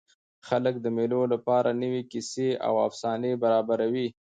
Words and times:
خلک 0.47 0.75
د 0.81 0.85
مېلو 0.97 1.21
له 1.31 1.37
پاره 1.47 1.71
نوي 1.81 2.03
کیسې 2.11 2.49
او 2.67 2.73
افسانې 2.87 3.31
برابروي. 3.43 4.07